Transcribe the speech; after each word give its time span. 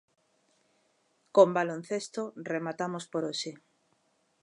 Con 1.35 1.49
baloncesto 1.57 2.21
rematamos 2.51 3.03
por 3.11 3.23
hoxe. 3.29 3.51